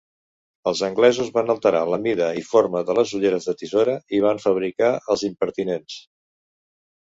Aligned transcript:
Els 0.69 0.79
anglesos 0.85 1.27
van 1.35 1.51
alterar 1.53 1.81
la 1.91 1.99
mida 2.07 2.29
i 2.41 2.43
forma 2.53 2.81
de 2.87 2.95
les 3.01 3.13
ulleres 3.19 3.45
de 3.51 3.55
tisora 3.61 3.99
i 4.19 4.23
van 4.25 4.43
fabricar 4.47 4.89
els 5.17 5.27
impertinents. 5.29 6.01